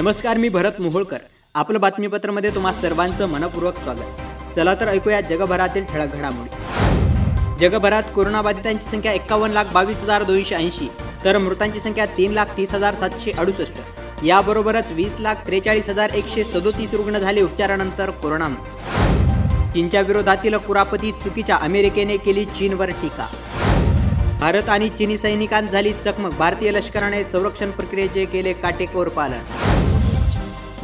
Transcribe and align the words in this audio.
नमस्कार 0.00 0.36
मी 0.36 0.48
भरत 0.48 0.80
मोहोळकर. 0.80 1.16
आपलं 1.54 1.80
बातमीपत्रामध्ये 1.80 2.50
तुम्हा 2.50 2.72
सर्वांचं 2.72 3.28
मनपूर्वक 3.28 3.78
स्वागत. 3.78 4.54
चला 4.56 4.74
तर 4.80 4.88
ऐकूया 4.88 5.20
जगभरातील 5.20 5.84
ठळक 5.84 6.14
घडामोडी. 6.14 7.58
जगभरात 7.60 8.02
कोरोनाबाधितांची 8.14 8.88
संख्या 8.88 9.12
एक्कावन्न 9.12 9.54
लाख 9.54 9.72
बावीस 9.72 10.02
हजार 10.02 10.22
दोनशे 10.22 10.54
ऐंशी 10.54 10.88
तर 11.24 11.38
मृतांची 11.38 11.80
संख्या 11.80 12.06
तीन 12.16 12.32
लाख 12.32 12.56
तीस 12.56 12.74
हजार 12.74 12.94
सातशे 12.94 13.32
अडुसष्ट. 13.38 14.24
याबरोबरच 14.26 14.92
वीस 14.92 15.16
लाख 15.20 15.46
त्रेचाळीस 15.46 15.88
हजार 15.88 16.14
एकशे 16.14 16.44
सदोतीस 16.44 16.94
रुग्ण 16.94 17.18
झाले 17.18 17.42
उपचारानंतर 17.42 18.10
कोरोनामुक्त 18.22 19.72
चीनच्या 19.74 20.00
विरोधातील 20.00 20.56
कुरापती 20.56 21.12
चुकीच्या 21.24 21.56
अमेरिकेने 21.56 22.16
केली 22.16 22.44
चीनवर 22.58 22.90
टीका. 23.02 23.26
भारत 24.40 24.68
आणि 24.68 24.88
चीनी 24.88 25.18
सैनिकांत 25.18 25.68
झाली 25.68 25.92
चकमक 26.04 26.38
भारतीय 26.38 26.70
लष्कराने 26.72 27.24
संरक्षण 27.24 27.70
प्रक्रियेचे 27.70 28.24
केले 28.24 28.52
काटेकोर 28.52 29.08
पालन. 29.08 29.68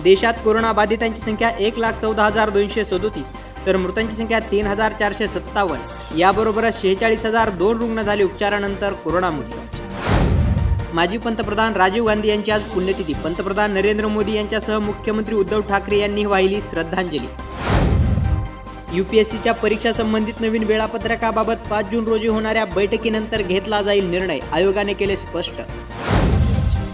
देशात 0.04 0.34
कोरोनाबाधितांची 0.44 1.20
संख्या 1.20 1.50
एक 1.58 1.78
लाख 1.78 1.92
चौदा 2.00 2.24
हजार 2.24 2.50
दोनशे 2.50 2.84
सदोतीस 2.84 3.30
तर 3.66 3.76
मृतांची 3.76 4.14
संख्या 4.14 4.38
तीन 4.50 4.66
हजार 4.66 4.92
चारशे 4.92 5.26
सत्तावन्न. 5.28 6.18
याबरोबरच 6.18 6.80
शेहेचाळीस 6.80 7.24
हजार 7.26 7.50
दोन 7.50 7.78
रुग्ण 7.78 8.02
झाले 8.02 8.22
उपचारानंतर 8.24 8.92
कोरोनामुक्त 9.04 10.94
माजी 10.94 11.18
पंतप्रधान 11.18 11.72
राजीव 11.76 12.06
गांधी 12.06 12.28
यांची 12.28 12.50
आज 12.52 12.64
पुण्यतिथी. 12.64 13.12
पंतप्रधान 13.14 13.72
नरेंद्र 13.74 14.06
मोदी 14.06 14.36
यांच्यासह 14.36 14.78
मुख्यमंत्री 14.78 15.34
उद्धव 15.34 15.60
ठाकरे 15.68 15.98
यांनी 15.98 16.24
वाहिली 16.24 16.60
श्रद्धांजली. 16.60 17.26
यूपीएससीच्या 18.92 19.54
परीक्षा 19.54 19.92
संबंधित 19.92 20.40
नवीन 20.40 20.64
वेळापत्रकाबाबत 20.64 21.68
पाच 21.70 21.90
जून 21.90 22.04
रोजी 22.04 22.28
होणाऱ्या 22.28 22.64
बैठकीनंतर 22.64 23.42
घेतला 23.42 23.82
जाईल 23.82 24.10
निर्णय 24.10 24.38
आयोगाने 24.52 24.92
केले 24.92 25.16
स्पष्ट. 25.16 25.60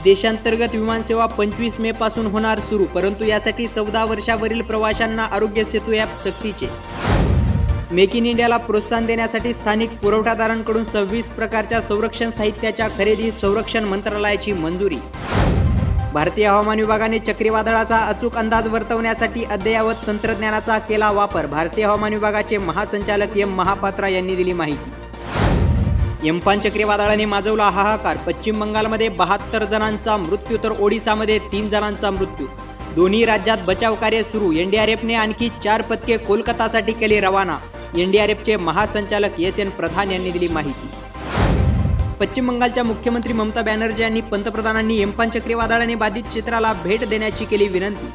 देशांतर्गत 0.05 0.75
विमानसेवा 0.75 1.27
पंचवीस 1.27 1.78
मे 1.81 1.91
पासून 1.92 2.27
होणार 2.27 2.61
सुरू 2.61 2.84
परंतु 2.84 3.25
यासाठी 3.25 3.67
चौदा 3.67 4.05
वर्षावरील 4.05 4.61
प्रवाशांना 4.62 5.22
आरोग्य 5.33 5.64
सेतू 5.64 5.92
ॲप 5.92 6.17
सक्तीचे. 6.19 6.69
मेक 7.91 8.17
इन 8.17 8.27
इंडियाला 8.27 8.56
प्रोत्साहन 8.56 9.06
देण्यासाठी 9.06 9.53
स्थानिक 9.53 9.91
पुरवठादारांकडून 10.03 10.84
सव्वीस 10.84 11.28
प्रकारच्या 11.28 11.80
संरक्षण 11.80 12.30
साहित्याच्या 12.30 12.89
खरेदी 12.98 13.30
संरक्षण 13.30 13.84
मंत्रालयाची 13.84 14.53
मंजुरी. 14.53 14.98
भारतीय 16.14 16.47
हवामान 16.47 16.80
विभागाने 16.80 17.19
चक्रीवादळाचा 17.19 17.98
अचूक 17.98 18.36
अंदाज 18.36 18.69
वर्तवण्यासाठी 18.69 19.45
अद्ययावत 19.45 20.06
तंत्रज्ञानाचा 20.06 20.78
केला 20.78 21.11
वापर 21.11 21.47
भारतीय 21.47 21.84
हवामान 21.84 22.12
विभागाचे 22.12 22.58
महासंचालक 22.58 23.36
एम 23.36 23.55
महापात्रा 23.56 24.08
यांनी 24.08 24.36
दिली 24.36 24.53
माहिती. 24.53 25.02
एम्फान 26.24 26.60
चक्रीवादळाने 26.60 27.24
माजवला 27.24 27.68
हाहाकार. 27.68 28.16
पश्चिम 28.16 28.60
बंगालमध्ये 28.60 29.08
बहात्तर 29.08 29.64
जणांचा 29.64 30.16
मृत्यू 30.16 30.56
तर 30.62 30.72
ओडिसामध्ये 30.80 31.38
तीन 31.52 31.68
जणांचा 31.68 32.10
मृत्यू. 32.10 32.46
दोन्ही 32.96 33.24
राज्यात 33.24 33.58
बचाव 33.66 33.94
कार्य 33.94 34.22
सुरू. 34.22 34.52
एनडीआरएफने 34.52 35.14
आणखी 35.14 35.48
चार 35.64 35.82
पथके 35.82 36.16
कोलकातासाठी 36.16 36.92
केली 36.92 37.20
रवाना. 37.20 37.58
एनडीआरएफचे 37.96 38.56
महासंचालक 38.56 39.40
एस 39.40 39.58
एन 39.58 39.70
प्रधान 39.70 40.10
यांनी 40.10 40.30
दिली 40.30 40.48
माहिती. 40.48 40.90
पश्चिम 42.20 42.48
बंगालच्या 42.48 42.84
मुख्यमंत्री 42.84 43.32
ममता 43.32 43.62
बॅनर्जी 43.62 44.02
यांनी 44.02 44.20
पंतप्रधानांनी 44.20 45.00
एम्फान 45.00 45.30
चक्रीवादळाने 45.30 45.94
बाधित 45.94 46.22
क्षेत्राला 46.22 46.72
भेट 46.72 47.04
देण्याची 47.04 47.44
केली 47.44 47.68
विनंती. 47.68 48.06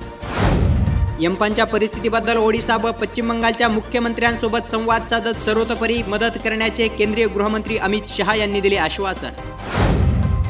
यंपांच्या 1.20 1.66
परिस्थितीबद्दल 1.66 2.38
ओडिशा 2.38 2.76
व 2.78 2.92
पश्चिम 2.92 3.30
बंगालच्या 3.30 3.68
मुख्यमंत्र्यांसोबत 3.68 4.70
संवाद 4.70 5.08
साधत 5.10 5.40
सर्वतोपरी 5.46 6.02
मदत 6.08 6.38
करण्याचे 6.44 6.88
केंद्रीय 6.88 7.28
गृहमंत्री 7.28 7.78
अमित 7.78 8.02
शहा 8.08 8.36
यांनी 8.36 8.62
दिले 8.62 8.76
आश्वासन. 8.76 9.30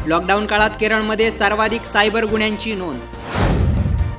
लॉकडाऊन 0.08 0.46
काळात 0.46 0.70
केरळमध्ये 0.80 1.32
सर्वाधिक 1.32 1.84
सायबर 1.84 2.26
गुन्ह्यांची 2.26 2.74
नोंद. 2.74 3.00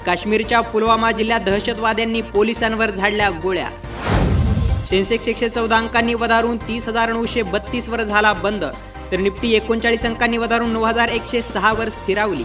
काश्मीरच्या 0.06 0.60
पुलवामा 0.60 1.12
जिल्ह्यात 1.12 1.40
दहशतवाद्यांनी 1.40 2.22
पोलिसांवर 2.22 2.90
झाडल्या 2.90 3.30
गोळ्या. 3.30 3.68
सेन्सेक्स 4.90 5.28
एकशे 5.28 5.48
चौदा 5.48 5.76
अंकांनी 5.76 6.14
वधारून 6.14 6.56
तीस 6.56 6.88
हजार 6.88 7.12
नऊशे 7.12 7.42
बत्तीसवर 7.42 8.02
झाला 8.02 8.32
बंद 8.32 8.64
तर 9.12 9.16
निफ्टी 9.16 9.52
एकोणचाळीस 9.52 10.06
अंकांनी 10.06 10.36
वधारून 10.36 10.70
नऊ 10.70 10.82
हजार 10.82 11.08
एकशे 11.08 11.42
सहावर 11.42 11.88
स्थिरावली. 11.88 12.44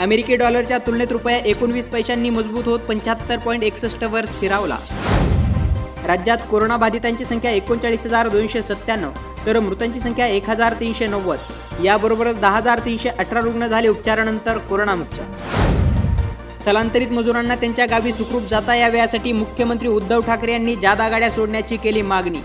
अमेरिकी 0.00 0.36
डॉलरच्या 0.36 0.78
तुलनेत 0.78 1.12
रुपया 1.12 1.36
एकोणवीस 1.38 1.88
पैशांनी 1.88 2.30
मजबूत 2.30 2.64
होत 2.64 2.80
पंच्याहत्तर 2.80 3.38
पॉईंट 3.38 3.62
एकसष्ट 3.62 4.02
वर 4.04 4.24
स्थिरावला. 4.24 4.76
राज्यात 6.06 6.38
कोरोनाबाधितांची 6.50 7.24
संख्या 7.24 7.50
एकोणचाळीस 7.50 8.04
हजार 8.06 8.28
दोनशे 8.28 8.62
सत्त्याण्णव 8.62 9.10
तर 9.46 9.58
मृतांची 9.58 10.00
संख्या 10.00 10.26
एक 10.26 10.50
हजार 10.50 10.74
तीनशे 10.80 11.06
नव्वद. 11.06 11.38
याबरोबरच 11.84 12.40
दहा 12.40 12.56
हजार 12.56 12.80
तीनशे 12.84 13.08
अठरा 13.08 13.40
रुग्ण 13.40 13.66
झाले 13.66 13.88
उपचारानंतर 13.88 14.58
कोरोनामुक्त. 14.58 15.20
स्थलांतरित 16.52 17.12
मजुरांना 17.12 17.54
त्यांच्या 17.54 17.86
गावी 17.86 18.12
सुखरूप 18.12 18.46
जाता 18.50 18.74
यावे 18.74 18.98
यासाठी 18.98 19.32
मुख्यमंत्री 19.32 19.88
उद्धव 19.88 20.20
ठाकरे 20.20 20.52
यांनी 20.52 20.76
जादा 20.76 21.08
गाड्या 21.08 21.30
सोडण्याची 21.30 21.76
केली 21.76 22.02
मागणी. 22.02 22.40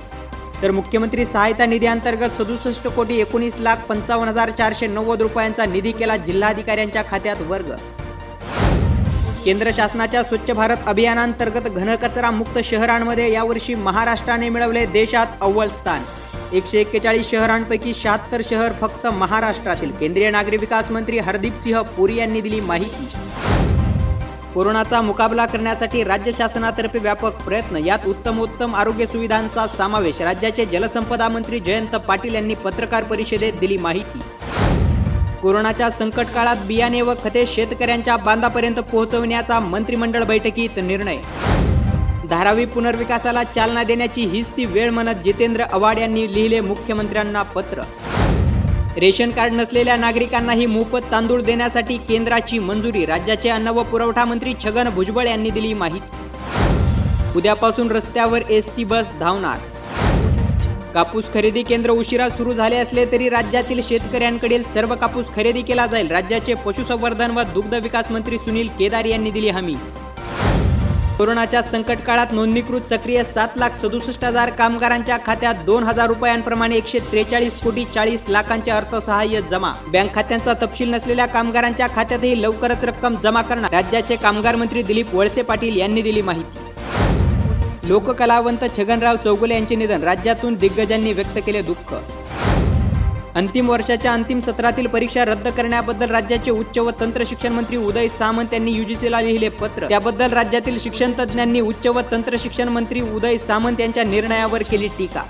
तर 0.62 0.72
मुख्यमंत्री 0.72 1.26
सहायता 1.26 1.66
निधी 1.66 1.86
अंतर्गत 1.86 2.36
सदुसष्ट 2.38 2.88
कोटी 2.88 3.20
एकोणीस 3.20 3.56
लाख 3.60 3.76
पंचावन्न 3.90 4.30
हजार 4.30 4.50
चारशे 4.50 4.88
नव्वद 4.88 5.22
रुपयांचा 5.22 5.66
निधी 5.66 5.92
केला 5.92 6.18
जिल्हाधिकाऱ्यांच्या 6.18 7.04
खात्यात 7.12 7.42
वर्ग. 7.42 7.72
केंद्र 9.46 9.72
शासनाच्या 9.76 10.24
स्वच्छ 10.24 10.52
भारत 10.52 10.78
अभियानांतर्गत 10.86 11.68
घनकचरा 11.70 12.32
मुक्त 12.32 12.60
शहरांमध्ये 12.64 13.32
यावर्षी 13.32 13.76
महाराष्ट्राने 13.76 14.50
मिळवले 14.50 14.86
देशात 14.86 15.28
अव्वल 15.42 15.70
स्थान. 15.70 16.02
एकशे 16.54 16.80
एक्केचाळीस 16.80 17.30
शहरांपैकी 17.32 17.94
शहात्तर 17.94 18.42
शहर 18.50 18.72
फक्त 18.82 19.08
महाराष्ट्रातील. 19.08 19.92
केंद्रीय 19.92 20.30
नागरी 20.30 20.58
विकास 20.58 20.92
मंत्री 20.92 21.20
हरदीप 21.20 21.60
सिंह 21.60 21.82
पुरी 21.82 22.16
यांनी 22.16 22.42
दिली 22.42 22.60
माहिती. 22.60 23.08
कोरोनाचा 24.54 25.02
मुकाबला 25.02 25.46
करण्यासाठी 25.46 26.04
राज्य 26.04 26.32
शासनातर्फे 26.32 27.00
व्यापक 27.00 27.42
प्रयत्न. 27.42 27.78
यात 27.78 28.08
उत्तमोत्तम 28.08 28.76
आरोग्य 28.76 29.06
सुविधांचा 29.06 29.68
समावेश. 29.68 30.22
राज्याचे 30.22 30.66
जलसंपदा 30.66 31.28
मंत्री 31.28 31.60
जयंत 31.60 31.96
पाटील 31.96 32.36
यांनी 32.36 32.54
पत्रकार 32.54 33.04
परिषदेत 33.04 33.54
दिली 33.54 33.78
माहिती. 33.78 34.22
कोरोनाच्या 35.42 35.90
संकट 35.90 36.26
काळात 36.26 36.56
बियाणे 36.68 37.02
व 37.02 37.14
खते 37.24 37.46
शेतकऱ्यांच्या 37.46 38.18
बांधापर्यंत 38.18 38.76
पोहोचवण्याचा 38.76 39.60
मंत्रिमंडळ 39.60 40.24
बैठकीत 40.24 40.78
निर्णय. 40.78 41.18
धारावी 42.30 42.66
पुनर्विकासाला 42.66 43.44
चालना 43.44 43.84
देण्याची 43.84 44.26
हीच 44.26 44.46
ती 44.58 44.66
वेळ 44.66 44.90
म्हणत 44.90 45.16
जितेंद्र 45.16 45.62
आव्हाड 45.62 45.98
यांनी 45.98 46.34
लिहिले 46.34 46.60
मुख्यमंत्र्यांना 46.60 47.42
पत्र. 47.42 47.82
रेशन 48.97 49.31
कार्ड 49.31 49.53
नसलेल्या 49.53 49.96
नागरिकांनाही 49.96 50.66
मोफत 50.66 51.12
तांदूळ 51.12 51.41
देण्यासाठी 51.41 51.97
केंद्राची 51.97 52.57
मंजुरी 52.59 53.06
राज्याचे 53.06 53.50
अन्न 53.50 53.68
व 53.68 53.84
पुरवठा 53.84 54.25
मंत्री 54.25 54.53
छगन 54.63 54.90
भुजबळ 54.90 55.28
यांनी 55.28 55.50
दिली 55.50 55.74
माहिती. 55.74 56.09
उद्यापासून 57.35 57.91
रस्त्यावर 57.91 58.41
एस 58.50 58.66
टी 58.78 58.84
बस 58.84 59.09
धावणार. 59.19 59.57
कापूस 60.94 61.34
खरेदी 61.34 61.63
केंद्र 61.63 61.90
उशिरा 61.90 62.29
सुरू 62.29 62.53
झाले 62.53 62.78
असले 62.78 63.06
तरी 63.06 63.29
राज्यातील 63.29 63.81
शेतकऱ्यांकडील 63.84 64.63
सर्व 64.63 64.96
कापूस 64.96 65.34
खरेदी 65.35 65.62
केला 65.62 65.85
जाईल. 65.88 66.12
राज्याचे 66.12 66.53
पशुसंवर्धन 66.53 67.31
व 67.31 67.41
दुग्ध 67.44 67.73
विकास 67.73 68.12
मंत्री 68.12 68.38
सुनील 68.38 68.68
केदार 68.79 69.06
यांनी 69.06 69.31
दिली 69.31 69.50
हमी. 69.50 69.75
कोरोनाच्या 71.22 71.62
संकट 71.62 71.98
काळात 72.06 72.32
नोंदणीकृत 72.34 72.88
सक्रिय 72.90 73.22
सात 73.24 73.58
लाख 73.58 73.76
सदुसष्ट 73.78 74.24
हजार 74.26 74.50
कामगारांच्या 74.50 75.18
खात्यात 75.26 75.56
दोन 75.66 75.84
हजार 75.84 76.08
रुपयांप्रमाणे 76.08 76.76
एकशे 76.76 77.00
त्रेचाळीस 77.12 77.59
कोटी 77.64 77.84
चाळीस 77.96 78.24
लाखांचे 78.28 78.72
अर्थसहाय्य 78.72 79.42
जमा. 79.50 79.72
बँक 79.88 80.14
खात्यांचा 80.16 80.54
तपशील 80.62 80.94
नसलेल्या 80.94 81.26
कामगारांच्या 81.26 81.88
खात्यातही 81.96 82.42
लवकरच 82.42 82.84
रक्कम 82.84 83.16
जमा 83.24 83.42
करणार 83.42 83.72
राज्याचे 83.72 84.16
कामगार 84.16 84.56
मंत्री 84.56 84.84
दिलीप 84.84 85.14
वळसे 85.16 85.42
पाटील 85.42 85.78
यांनी 85.78 86.02
दिली 86.02 86.22
माहिती. 86.22 87.88
लोककलावंत 87.88 88.66
छगनराव 88.78 89.16
चौगुले 89.24 89.53
यांचे 89.53 89.76
निधन 89.76 90.03
राज्यातून 90.03 90.56
दिग्गजांनी 90.56 91.14
व्यक्त 91.14 91.40
केले 91.46 91.62
दुःख. 91.62 91.94
अंतिम 93.36 93.70
वर्षाच्या 93.70 94.14
अंतिम 94.14 94.40
सत्रातील 94.40 94.88
परीक्षा 94.88 95.26
रद्द 95.26 95.48
करण्याबद्दल 95.48 96.10
राज्याचे 96.10 96.52
उच्च 96.52 96.78
व 96.78 96.92
तंत्र 97.00 97.24
शिक्षण 97.28 97.54
मंत्री 97.54 97.78
उदय 97.78 98.08
सामंत 98.08 98.54
यांनी 98.54 98.72
युजीसीला 98.72 99.22
लिहिले 99.22 99.50
पत्र. 99.50 99.88
त्याबद्दल 99.88 100.32
राज्यातील 100.32 100.80
शिक्षण 100.80 101.12
तज्ज्ञांनी 101.20 101.62
उच्च 101.62 101.88
व 101.88 102.02
तंत्र 102.12 102.36
शिक्षण 102.40 102.70
मंत्री 102.70 103.02
उदय 103.02 103.38
सामंत 103.38 103.80
यांच्या 103.80 104.04
निर्णयावर 104.04 104.62
केली 104.62 104.88
टीका. 104.88 105.24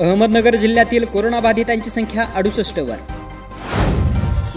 अहमदनगर 0.00 0.54
जिल्ह्यातील 0.54 1.04
कोरोनाबाधितांची 1.04 1.90
संख्या 1.90 2.24
अडुसष्ट 2.34 2.78
वर. 2.78 2.96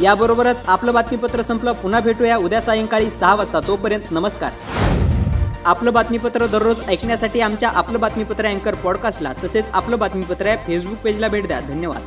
याबरोबरच 0.01 0.63
आपलं 0.67 0.93
बातमीपत्र 0.93 1.41
संपलं. 1.41 1.71
पुन्हा 1.71 1.99
भेटूया 1.99 2.37
उद्या 2.37 2.61
सायंकाळी 2.61 3.09
सहा 3.09 3.35
वाजता. 3.35 3.59
तोपर्यंत 3.59 4.11
नमस्कार. 4.11 4.51
आपलं 5.65 5.93
बातमीपत्र 5.93 6.47
दररोज 6.47 6.81
ऐकण्यासाठी 6.89 7.41
आमच्या 7.41 7.69
आपलं 7.69 7.99
बातमीपत्र 7.99 8.45
अँकर 8.45 8.75
पॉडकास्टला 8.75 9.33
तसेच 9.43 9.65
आपलं 9.73 9.99
बातमीपत्र 9.99 10.45
या 10.45 10.57
फेसबुक 10.67 10.97
पेजला 10.97 11.27
भेट 11.27 11.47
द्या. 11.47 11.59
धन्यवाद. 11.59 12.03